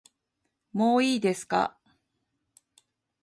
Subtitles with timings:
[0.73, 1.77] もういいですか